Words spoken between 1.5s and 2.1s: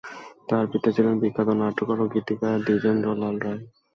নাট্যকার ও